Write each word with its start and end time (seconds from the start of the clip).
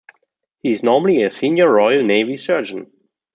He 0.63 0.71
is 0.71 0.81
normally 0.81 1.21
a 1.21 1.29
senior 1.29 1.71
Royal 1.71 2.03
Navy 2.03 2.35
surgeon. 2.35 2.91